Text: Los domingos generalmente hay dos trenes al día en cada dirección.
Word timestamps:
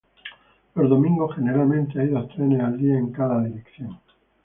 Los 0.73 0.89
domingos 0.89 1.35
generalmente 1.35 1.99
hay 1.99 2.07
dos 2.07 2.27
trenes 2.29 2.59
al 2.63 2.75
día 2.75 2.97
en 2.97 3.11
cada 3.11 3.43
dirección. 3.43 3.99